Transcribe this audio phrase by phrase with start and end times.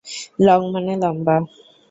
[0.39, 1.35] Long মানে লম্বা।